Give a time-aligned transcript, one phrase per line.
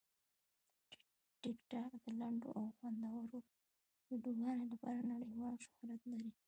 [1.41, 3.39] ټیکټاک د لنډو او خوندورو
[4.07, 6.31] ویډیوګانو لپاره نړیوال شهرت لري.